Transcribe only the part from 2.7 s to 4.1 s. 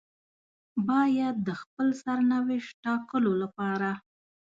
ټاکلو لپاره.